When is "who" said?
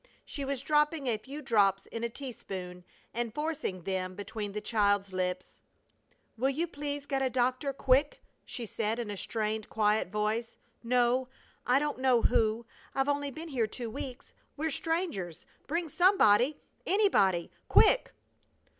12.23-12.65